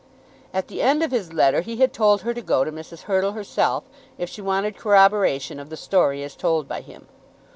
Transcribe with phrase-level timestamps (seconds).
[0.51, 3.01] At the end of his letter he had told her to go to Mrs.
[3.03, 3.83] Hurtle herself
[4.17, 7.07] if she wanted corroboration of the story as told by him.